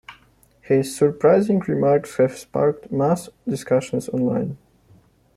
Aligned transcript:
His 0.61 0.97
surprising 0.97 1.59
remarks 1.59 2.17
have 2.17 2.35
sparked 2.35 2.91
mass 2.91 3.29
discussions 3.47 4.09
online. 4.09 4.57